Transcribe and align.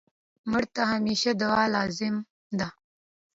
مړه 0.51 0.67
ته 0.75 0.83
د 0.87 0.89
همېشه 0.91 1.29
دعا 1.41 1.63
لازم 1.75 2.15
ده 2.59 2.67